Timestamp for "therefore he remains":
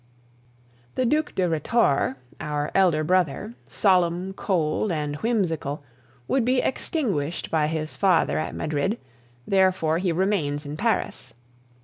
9.47-10.65